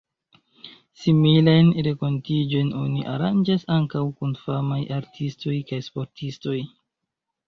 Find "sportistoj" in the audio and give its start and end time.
5.89-6.55